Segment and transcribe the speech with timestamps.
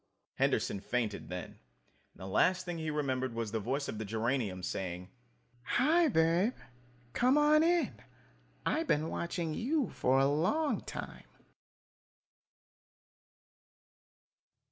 [0.37, 1.49] Henderson fainted then,
[2.13, 5.11] and the last thing he remembered was the voice of the geranium saying:
[5.61, 6.55] "Hi, Babe,
[7.13, 7.93] come on in.
[8.65, 11.25] I been watching you for a long time!"